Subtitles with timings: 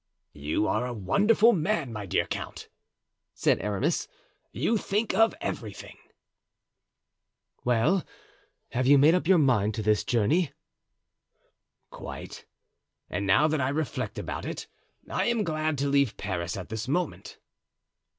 [0.33, 2.69] "You are a wonderful man, my dear count,"
[3.35, 4.07] said Aramis;
[4.51, 5.95] "you think of everything."
[7.63, 8.03] "Well,
[8.71, 10.53] have you made up your mind to this journey?"
[11.91, 12.47] "Quite;
[13.11, 14.65] and now that I reflect about it,
[15.07, 17.37] I am glad to leave Paris at this moment."